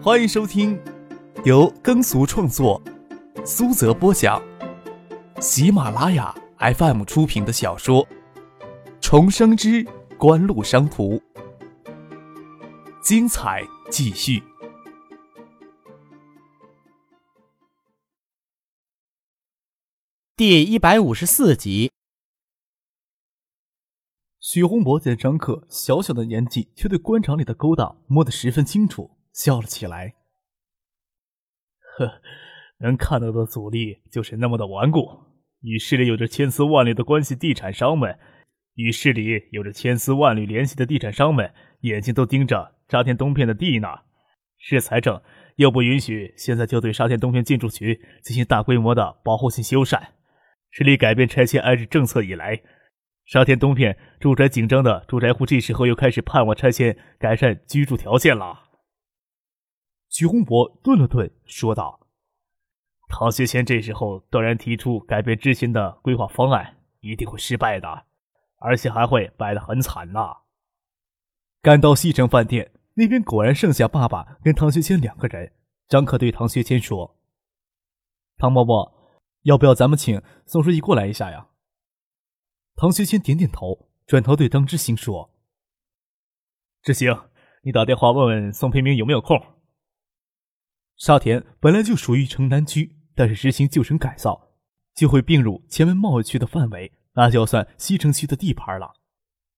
[0.00, 0.80] 欢迎收听
[1.44, 2.80] 由耕俗创作、
[3.44, 4.40] 苏泽播讲、
[5.40, 8.06] 喜马拉雅 FM 出品的小说
[9.00, 9.84] 《重生之
[10.16, 11.14] 官路商途》，
[13.02, 14.40] 精彩继续，
[20.36, 21.90] 第一百五十四集。
[24.38, 30.14] 许洪博见张克小小的年纪，却对官场里的勾当摸得十分清楚，笑了起来。
[31.96, 32.20] 呵，
[32.78, 35.24] 能看到的阻力就是那么的顽固。
[35.62, 38.16] 与市里有着千丝万缕的关系，地产商们，
[38.74, 43.88] 与市里有着千丝万缕联系的地产商们，眼睛都盯着沙田东片的地呢。
[44.56, 45.20] 市财政
[45.56, 50.00] 又不允许现在就对沙田东片建筑群进行大规模的保护性修缮。
[50.70, 52.60] 市里改变拆迁安置政策以来。
[53.24, 58.67] 沙田东片住宅紧张的住宅户，这时候又开始盼望拆迁改善居住条件了。
[60.18, 62.08] 徐洪博顿了顿，说道
[63.08, 68.06] ：“唐学谦这时候断然提出改变之前的规划方案，一定会失败的，
[68.56, 70.38] 而且还会败得很惨呐。”
[71.62, 75.52] 赶到西城饭店那边，果然剩下爸爸跟唐学谦两个人。
[75.86, 77.16] 张可对唐学谦说
[78.38, 78.92] ：“唐伯伯，
[79.42, 81.46] 要不要咱们请宋书记过来一下呀？”
[82.74, 85.30] 唐学谦点点头，转头对张之行说
[86.82, 87.16] ：“志行，
[87.62, 89.40] 你打电话问问宋培明有没有空。”
[90.98, 94.48] 沙田本来就属于城南区，但是实行旧城改造，
[94.96, 98.94] 就会并入前门贸易区的范围，那就要算西城区的地盘了。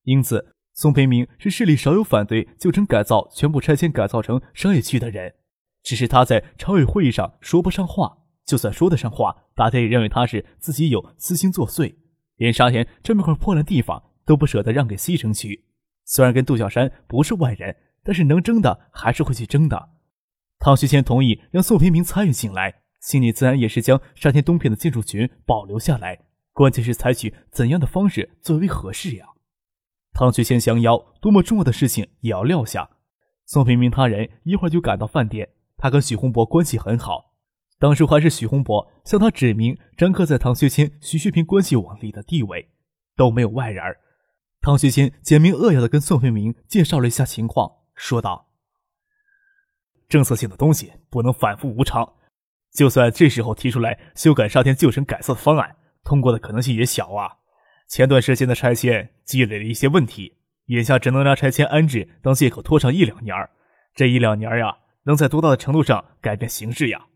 [0.02, 5.34] 因此，宋培明是市里少有反对旧城改造全部拆迁改造成商业区的人。
[5.82, 11.94] 只是他在常委会议上说不上话，就算说得上话，大家也认为他是自己有私心作祟。
[12.36, 15.64] 连沙田这么块破烂地方都不舍得让给西城区，
[16.04, 19.88] 虽然跟杜小山不是外人，但是能争的还是会去争的。
[20.60, 26.20] 唐学谦同意让宋平明参与进来，心里自然也是将沙田东片的建筑群保留下来，
[26.52, 29.24] 关键是采取怎样的方式最为合适呀？
[30.12, 32.90] 唐学谦相邀，多么重要的事情也要撂下。
[33.46, 37.32] 宋平明他人一会儿就赶到饭店，他跟许洪博关系很好。
[37.78, 42.68] 当初还是许洪博向他指明张克在唐学谦、徐学平关系网里的地位，
[43.16, 43.82] 都没有外人。
[44.60, 48.48] 唐学谦简明扼要的跟宋平明介绍了一下情况，说道
[50.10, 52.06] ：“政策性的东西不能反复无常，
[52.74, 57.38] 就算这时候提出来修改沙田旧城改造的方案，通过的可能性也小啊。
[57.88, 63.34] 前段时间的拆迁积累了一些问题，眼下只能拿拆迁安置当借口拖上一两年
[63.94, 67.06] 这一两年呀，能在多大的程度上改变形势呀？”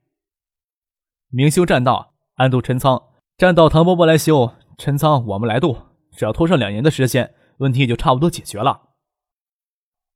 [1.30, 3.02] 明修栈道，暗度陈仓。
[3.36, 5.76] 栈道唐伯伯来修，陈仓我们来渡。
[6.16, 8.90] 只要拖上两年的时间，问题也就差不多解决了。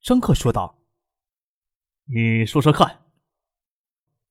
[0.00, 0.77] 张克说道
[2.14, 3.00] ：“你说说看。”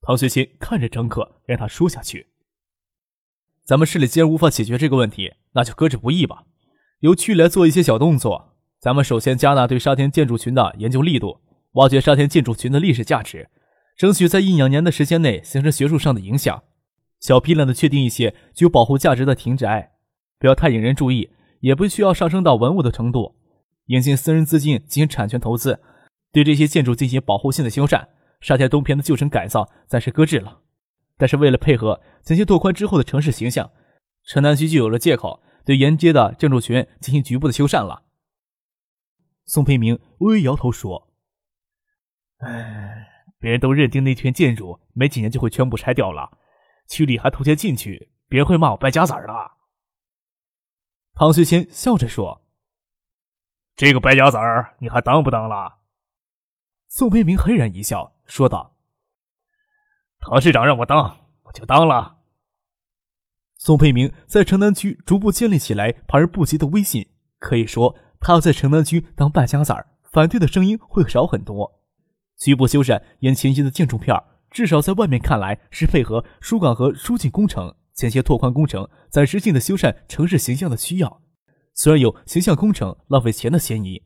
[0.02, 2.28] 唐学谦看着张克，让他说下去。
[3.64, 6.44] 咱们市里既然无法解决这个问题，那就搁置不议吧。
[7.00, 8.56] 由区来做一些小动作。
[8.80, 11.40] 咱们首先加大对沙田建筑群的研究力度，
[11.72, 13.50] 挖掘沙田建筑群的历史价值，
[13.96, 16.62] 争取在一两年的时间内形成学术上的影响。
[17.20, 19.92] 小批量的确定一些具有保护价值的亭宅，
[20.38, 23.34] 不要太引人注意，也不需要上升到文物的程度。
[23.86, 25.80] 引进私人资金进行产权投资，
[26.32, 28.08] 对这些建筑进行保护性的修缮。
[28.40, 30.60] 沙田东片的旧城改造暂时搁置了，
[31.16, 33.72] 但是为了配合前期拓宽之后的城市形象，
[34.24, 38.04] 城南区就有了借口对沿街的建筑群进行局部的修缮了。
[39.44, 41.10] 宋培明微微摇头说
[42.38, 43.08] ：“哎，
[43.40, 46.38] 别人都认定那片建筑没几年就会全部拆掉了。”
[46.86, 49.32] 区里还投钱进去，别人会骂我败家子儿的。
[51.14, 52.46] 唐学谦笑着说
[53.74, 55.77] ：“这个败家子儿，你还当不当了？”
[56.88, 58.74] 宋培明嘿然一笑，说道
[60.20, 62.18] ：“唐市长让我当，我就当了。”
[63.56, 67.06] 宋培明在城南区逐步建立起来怕而不及的威信，
[67.38, 71.80] 可以说，他要在城南区当败家子儿，反对的声音会少很多。
[72.38, 74.24] 局部修缮沿前期的建筑片儿。
[74.50, 81.20] 至少在外面看来是配合疏港和疏浚工程、前期拓宽工程，暂时性的修缮城市形象的需要。
[81.74, 84.02] 虽然有形象工程浪费钱的嫌疑，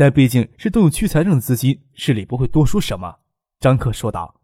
[0.00, 3.18] 但毕竟是动用区财政的资金，市里不会多说什么。
[3.58, 4.40] 张克说道：“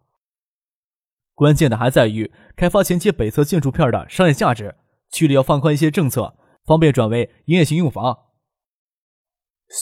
[1.32, 4.76] 关键的还在于开发前期北侧建筑片的商业价值，
[5.10, 6.36] 区里要放宽一些政策，
[6.66, 8.26] 方便转为营业性用房。”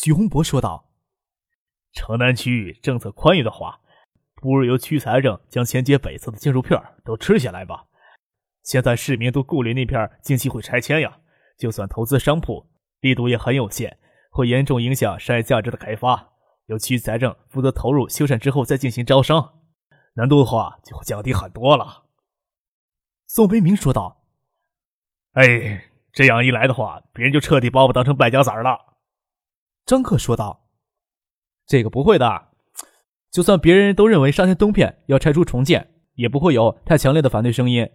[0.01, 0.93] 徐洪博说道
[1.93, 3.81] ：“城南区域政策宽裕的话。”
[4.41, 7.87] 不如由区财政将前街北侧的建筑片都吃下来吧。
[8.63, 11.19] 现在市民都顾虑那片近期会拆迁呀，
[11.59, 12.65] 就算投资商铺，
[13.01, 13.99] 力度也很有限，
[14.35, 16.33] 会严重影响商业价值的开发。
[16.67, 19.61] 由区财政负责投入修缮之后再进行招商，
[20.15, 22.03] 难度的话就会降低很多了。
[23.29, 24.25] 宋飞明说道
[25.35, 28.97] ：“哎，这样一来的话，别人就彻底把我当成败家子儿了。”
[29.87, 30.69] 张克说道
[31.67, 32.49] ：“这个不会的，
[33.31, 37.89] 就算别人都认为沙田东片要拆除重建，也不会有太强烈的反对声音。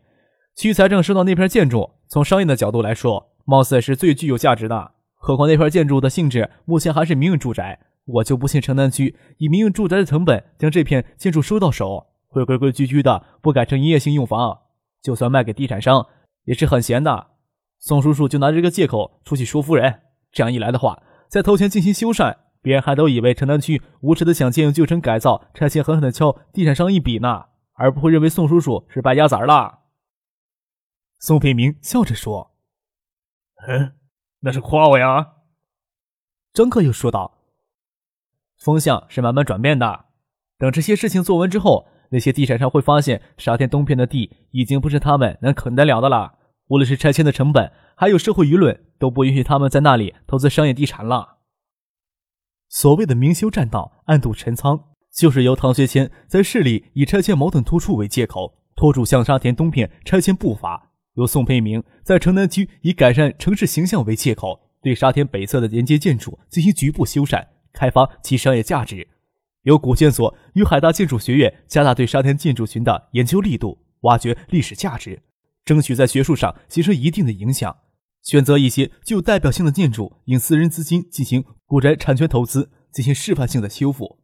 [0.56, 4.94] 区财政收到那片建筑，从商业的角度来说，貌似是最具有价值的。
[5.20, 7.80] 何况那片建筑的性质目前还是民用住宅。”
[8.12, 14.62] 我就不信城南区以民用住宅的成本将这片建筑收到手，会规规矩矩的不改成营业性用房。
[15.04, 16.08] 就算卖给地产商，
[16.46, 17.28] 也是很闲的。
[17.78, 20.02] 宋叔叔就拿这个借口出去说服人，
[20.32, 29.82] 这样一来的话，再投钱进行修缮，别人还都以为城南区无耻的想借用旧城改造，拆迁狠狠的敲地产商一笔呢，而不会认为宋叔叔是败家子儿了。
[31.20, 32.56] 宋培明笑着说
[33.68, 33.94] ：“嗯，
[34.42, 35.34] 那是夸我呀。”
[36.54, 37.38] 张克又说道。
[38.58, 40.06] 风向是慢慢转变的，
[40.58, 46.40] 等这些事情做完之后，那些地产商会发现沙田东片的地已经不是他们能啃得了的了。
[46.68, 51.38] 无论是拆迁的成本，还有社会舆论，都不允许他们在那里投资商业地产了。
[52.68, 54.84] 所谓的明修栈道，暗度陈仓，
[55.16, 60.89] 就是由唐学谦在市里以拆迁矛盾突出为借口，拖住向沙田东片拆迁步伐；
[61.20, 67.46] 由宋培明在城南区以改善城市形象为借口，对沙田北侧的连接建筑进行局部修缮。
[67.74, 69.08] 开发其商业价值，
[69.64, 75.22] 由古建所与海大建筑学院加大对沙田建筑群的研究力度，挖掘历史价值，
[75.66, 77.78] 争取在学术上形成一定的影响。
[78.24, 84.20] 选择一些具有代表性的建筑，引私人资金进行古宅产权投资，进行示范性的修复。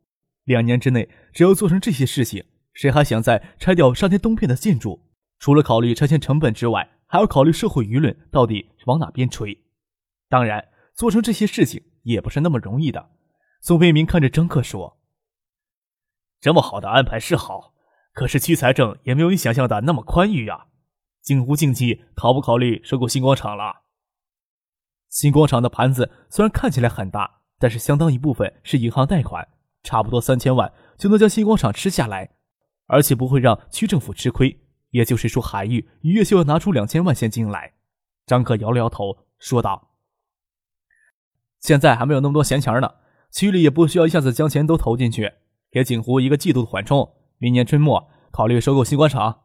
[0.46, 2.44] 两年之内，只要做成这些事情，
[2.74, 5.02] 谁还想再拆掉沙田东片的建筑？
[5.40, 9.64] 除了考虑拆迁成本之外，还要考虑社会舆论到底往哪边吹。
[10.30, 13.12] 当然，做成这些事情也不是那么容易的。
[13.62, 15.00] 宋飞明看着张克说
[16.42, 17.74] ：“这么好的安排是好，
[18.14, 20.68] 可是区财政也没有你想象的那么宽裕呀。
[21.22, 23.84] 锦湖经济考不考虑收购新广场了？
[25.10, 29.48] 新广场的盘子虽然看起来很大，但是相当一部分是银行贷款，
[29.84, 32.36] 差不多三千万就能将新广场吃下来，
[32.88, 34.65] 而且不会让区政府吃亏。
[34.96, 37.74] 也就是说，海域一月就要拿出两千万现金来。”
[38.26, 39.92] 张克摇了摇头说道
[41.60, 42.90] ：“现在还没有那么多闲钱呢。”
[43.30, 45.34] 区里也不需要一下子将钱都投进去，
[45.70, 47.14] 给锦湖一个季度的缓冲。
[47.38, 49.42] 明年春末考虑收购新广场。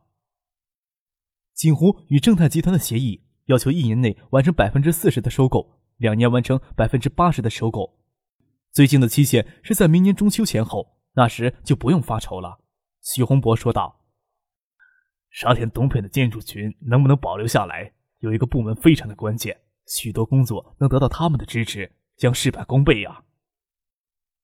[1.52, 7.98] 锦湖与正泰集团的协议要求一年内完成百分之四十的收购，两年完成百分之八十的收购。
[8.70, 12.60] 最近的期限是在明年中秋前后，那时就不用发愁了。
[13.02, 13.99] 许洪博说道
[15.30, 23.22] ：“沙田东片的建筑群能不能保留下来，有一个部门非常的关键，许多工作能得到他们的支持，将事半功倍呀。”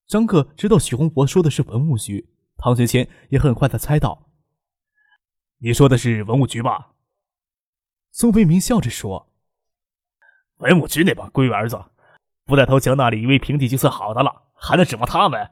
[0.07, 4.31] 张克知道许洪博说的是文物局，唐学谦也很快的猜到。
[5.59, 6.93] 你说的是文物局吧？
[8.13, 9.33] 宋飞明笑着说
[10.59, 11.85] ：“文物局那帮龟儿子，
[12.45, 15.51] 不带头将那里夷为平地就算好的了，还能指望他们？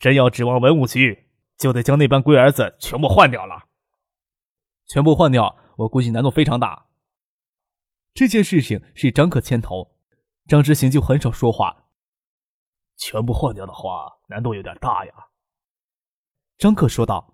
[0.00, 1.26] 真要指望文物局，
[1.56, 3.66] 就得将那帮龟儿子全部换掉了。
[4.92, 6.88] 全部换掉，我估计难度非常大。
[8.12, 9.96] 这件事情是张克牵头，
[10.46, 11.84] 张之行就很少说话。”
[13.00, 15.14] 全部换掉的话，难度有点大呀。”
[16.60, 17.32] 张克说道。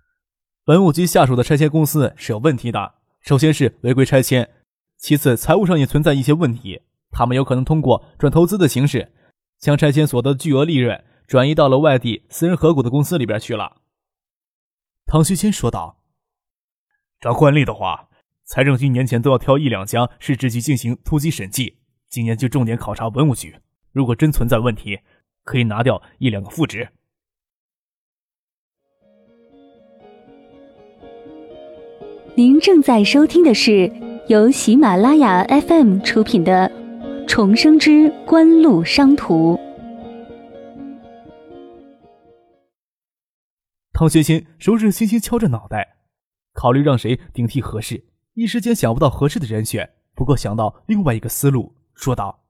[0.68, 4.62] “文物局下属的拆迁公司是有问题的，首先是违规拆迁，
[4.98, 6.82] 其次财务上也存在一些问题。
[7.10, 9.10] 他们有可能通过转投资的形式，
[9.58, 13.80] 将拆迁所得的巨额利润转移到了外地私人合股的公司里边去了。”
[15.08, 15.96] 唐旭谦说道。
[17.20, 18.08] “照惯例的话，
[18.44, 21.76] 财政局年前都要挑一两家市直局进行突击审计，
[22.08, 23.56] 今年就重点考察文物局。”
[23.92, 25.00] 如果真存在问题，
[25.44, 26.88] 可以拿掉一两个副职。
[32.34, 33.92] 您正在收听的是
[34.28, 36.70] 由喜马拉雅 FM 出品的
[37.26, 39.56] 《重生之官路商途》。
[43.92, 45.96] 汤学新手指轻轻，敲着脑袋，
[46.52, 48.04] 考虑让谁顶替合适，
[48.34, 49.94] 一时间想不到合适的人选。
[50.14, 52.44] 不过想到另外一个思路，说道。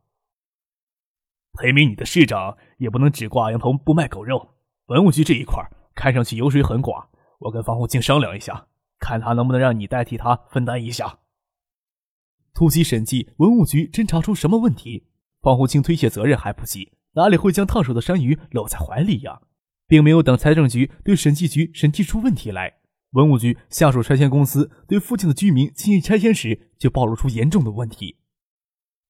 [1.52, 4.54] 裴明，你的市长也不能只挂羊头不卖狗肉。
[4.86, 5.62] 文物局这一块
[5.94, 7.06] 看上去油水很寡，
[7.38, 8.66] 我跟方红庆商量一下，
[8.98, 11.18] 看他能不能让你代替他分担一下。
[12.54, 15.06] 突击审计，文物局侦查出什么问题，
[15.40, 19.40] 方红清推卸责任还不急，哪里会将烫手的山芋搂在怀里呀？
[19.86, 22.79] 并没有等财政局对审计局审计出问题来，
[23.12, 28.18] 文物局下属拆迁公司对附近的居民进行拆迁时，就暴露出严重的问题。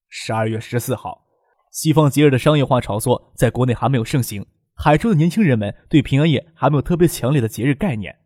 [0.09, 1.27] 十二月十四号。
[1.71, 8.19] 西方节日的商业化炒作在国内还没有盛行，海州的年轻人们对平安夜还没有特别强烈的节日概念。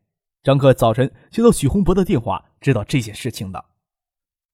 [0.43, 3.67] 张克早晨接到许洪博的电话，知道这件事情的。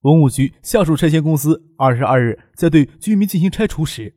[0.01, 4.17] 文物局下属拆迁公司二十二日在对居民进行拆除时，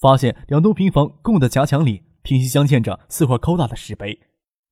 [0.00, 4.20] 发现两栋平房共的夹墙里平行镶嵌着四块高大的石碑，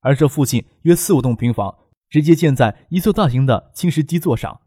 [0.01, 1.75] 而这附近约四五栋平房
[2.09, 4.61] 直接建在一座大型的青石基座上。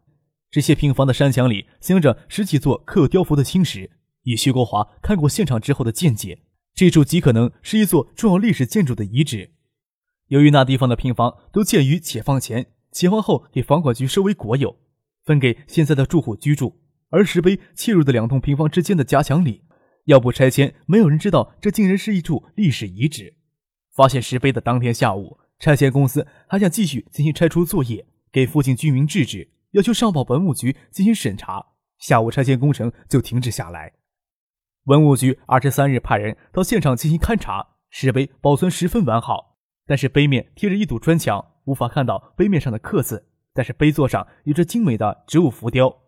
[0.50, 3.90] 这些平房的山墙里镶着十几座刻有雕佛的青石。
[4.22, 6.38] 以徐国华看过现场之后的见解，
[6.74, 9.50] 这处极可能是一座重要历史建筑的遗址。
[10.28, 14.78] 由于那地方的平房都建于解放前，解放后给房管局收为国有，
[15.24, 16.80] 分给现在的住户居住。
[17.10, 19.64] 而石碑砌入的两栋平房之间的夹墙里，
[20.06, 23.34] 要不拆迁，没有人知道这竟然是一处历史遗址。
[23.94, 31.64] 发现石碑的当天下午，拆迁公司还想继续进行拆除作业，给附近居民制止，要求上报文物局进行审查。
[31.98, 33.92] 下午拆迁工程就停止下来。
[34.84, 39.58] 文物局二十三日派人到现场进行勘查，石碑保存十分完好。
[39.86, 43.28] 但是碑面贴着一堵砖墙，无法看到碑面上的刻字。
[43.54, 46.02] 但是碑座上有着精美的植物浮雕。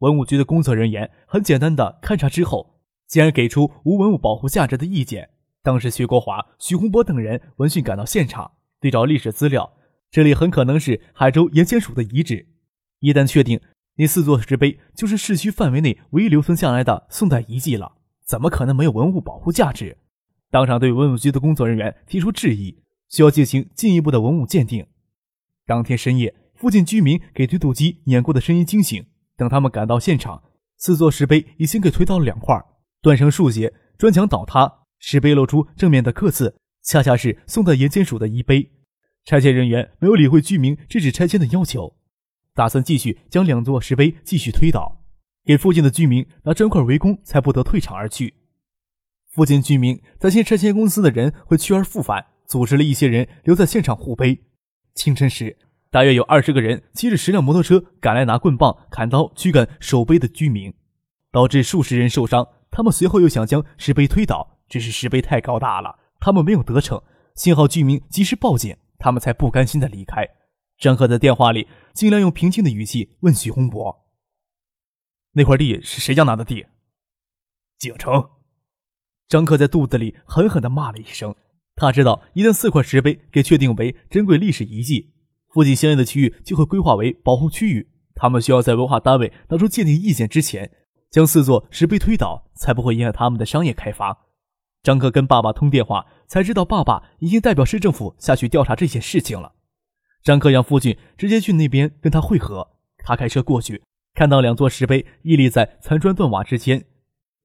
[0.00, 5.30] 文物局的工作人员很简单的勘察之后，竟然给出无文物保护价值的意见。
[5.64, 9.72] 当时徐国华、徐洪波等人闻讯赶到现场，对照历史资料，
[10.10, 12.46] 这里很可能是海州盐监署的遗址。
[13.00, 13.58] 一旦确定
[13.96, 17.94] 那四座石碑就是市区范围内唯一留存下来的宋代遗迹了，
[18.26, 19.96] 怎么可能没有文物保护价值？
[20.50, 22.84] 当场对文物局的工作人员提出质疑。
[23.10, 24.84] 需要进行进一步的文物鉴定。
[25.66, 29.06] 当天深夜，附近居民给推土机碾过的声音惊醒。
[29.36, 30.42] 等他们赶到现场，
[30.78, 32.60] 四座石碑已经给推倒了两块，
[33.00, 38.70] 断成数节，砖墙倒塌，石碑露出正面的刻字，恰恰是宋代盐监署的遗碑。
[39.26, 41.94] 拆迁人员没有理会居民制止拆迁的要求，
[42.54, 45.02] 打算继续将两座石碑继续推倒，
[45.44, 48.32] 给附近的居民拿砖块围攻，才不得退场而去。
[49.30, 52.28] 附近居民担心拆迁公司的人会去而复返。
[52.46, 54.44] 组织了一些人留在现场护碑。
[54.94, 55.58] 清晨时，
[55.90, 60.72] 大约有二十个人骑着十辆摩托车赶来，拿棍棒、砍刀驱赶守碑的居民，
[61.30, 62.48] 导致数十人受伤。
[62.70, 67.00] 他们随后又想将石碑推倒，只是石碑太高大了，他们没有得逞。
[67.36, 70.28] 幸好居民及时报警，他们才不甘心的离开。
[70.78, 74.04] 张赫在电话里尽量用平静的语气问许洪博
[75.34, 76.66] ：“那块地是谁家拿的地？”
[77.78, 78.30] 景城。
[79.28, 81.36] 张克在肚子里狠狠地骂了一声。
[81.76, 85.14] 他知道，一旦四块石碑给确定为珍贵历史遗迹，
[85.52, 87.92] 附近相应的区域就会规划为保护区域。
[88.16, 90.72] 他们需要在文化单位拿出鉴定意见之前，
[91.12, 94.26] 将四座石碑推倒，才不会影响他们的商业开发。
[94.84, 99.54] 张克跟爸爸通电话，才知道爸爸已经代表市政府下去调查这件事情了。
[100.22, 102.72] 张克让夫君直接去那边跟他会合。
[102.98, 103.82] 他开车过去，
[104.14, 106.84] 看到两座石碑屹立在残砖断瓦之间，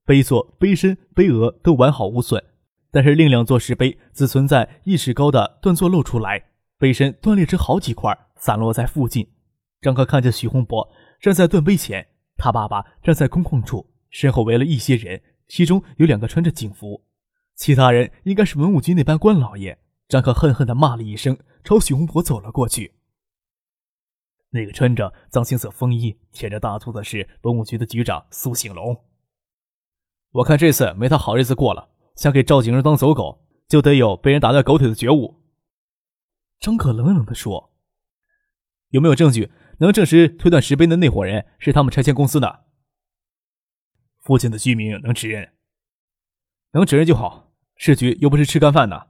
[0.06, 2.44] 碑座、碑身、碑额都完好无损。
[2.92, 6.44] 但是另两座石碑只存在一尺高的断座露出来，
[6.78, 9.26] 碑身断裂成好几块，散落在附近。
[9.80, 10.92] 张克看见徐洪博
[11.22, 12.06] 站在断碑前，
[12.36, 17.06] 他爸爸站在空旷处，身后围了一些人，其中有两个穿着警服，
[17.60, 19.78] 其他人应该是文物局那班官老爷。
[20.08, 22.96] 张克恨恨地骂了一声，朝许洪博走了过去。
[24.52, 29.06] 那个穿着藏青色风衣、舔着大肚的是文物局的局长苏醒龙。
[30.32, 31.90] 我看这次没他好日子过了。
[32.16, 35.42] 想给赵景荣当走狗，就得有被人打断狗腿的觉悟。
[36.60, 37.72] 张可冷冷地说
[38.90, 42.66] ：“有没有证据能证实推断石碑的那伙人是他们拆迁公司的？”
[44.20, 45.54] 附近的居民能指认，
[46.72, 47.49] 能指认就好。
[47.80, 49.08] 市局又不是吃干饭的。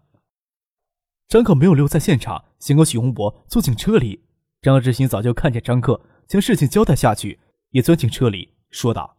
[1.28, 4.24] 张克没有留在现场，先跟许洪博坐进车里。
[4.62, 7.40] 张志新早就看见张克将事情交代下去，
[7.72, 9.18] 也钻进车里说道。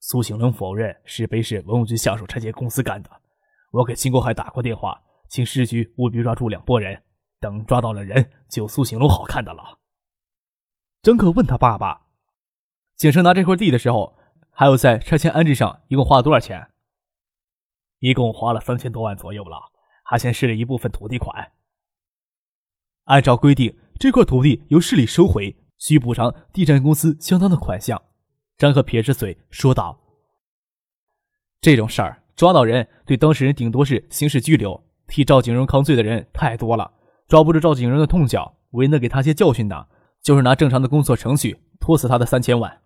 [0.00, 3.10] 苏醒龙否认是碑是文物局下属拆迁公司干的。
[3.70, 7.00] 我给秦国海打过电话，请市局务必抓住两拨人。
[7.38, 9.78] 等抓到了人，就苏醒龙好看的了。
[11.02, 12.06] 张克问他爸爸
[12.96, 14.18] ：“景城拿这块地的时候，
[14.50, 16.66] 还有在拆迁安置上，一共花了多少钱？”
[18.00, 19.56] 一共花了三千多万左右了，
[20.04, 21.52] 还先试了一部分土地款。
[23.04, 28.00] 按照规定，这块土地由市里收回，需补偿地产公司相当的款项。
[28.56, 29.98] 张克撇着嘴说道
[31.60, 34.82] ：“这种事儿抓到人，对当事人顶多是刑事拘留。
[35.06, 36.92] 替赵景荣扛罪的人太多了，
[37.26, 39.88] 抓不住赵景荣的痛脚，唯一能给他些教训的，
[40.22, 42.80] 就是拿正常的工作程序拖死他的三千万。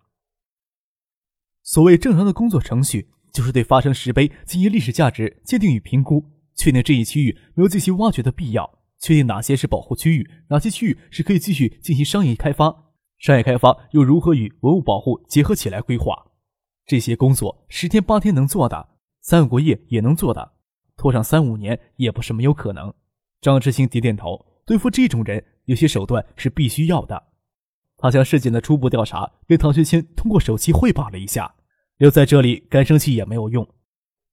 [1.63, 6.25] 所谓正常的工作程序，就是对发生石碑进行历史价值鉴定与评估，
[6.55, 16.15] 确定这一区域没有进行挖掘的必要，确定哪些是保护区域，哪些区域是可以继续进行商业开发。”商业开发又如何与文物保护结合起来规划？
[16.87, 18.89] 这些工作十天八天能做的，
[19.21, 20.53] 三五个月也能做的，
[20.97, 22.95] 拖上三五年也不是没有可能。
[23.41, 27.21] 张志兴点点头，对付这种人，有些手段是必须要的。
[27.97, 31.55] 他将事件的初步调查跟唐学谦通过手机汇报了一下，
[31.99, 33.69] 留在这里干生气也没有用。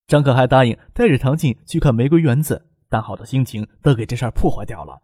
[0.08, 5.01] 张可还答应带着唐静去看玫瑰园子，但好的心情都给这事儿破坏掉了。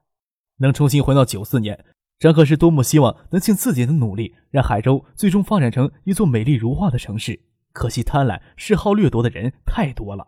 [0.58, 1.86] 能重新回到九四年，
[2.20, 7.40] 张可是多么希望能尽自己的努力，让海州最终发展成一座美丽如画的城市。
[7.72, 10.28] 可惜贪婪、嗜好、掠夺的人太多了。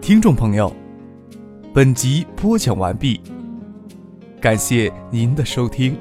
[0.00, 0.74] 听众朋友，
[1.74, 3.18] 本集播讲完毕，
[4.42, 5.96] 感谢您的收听。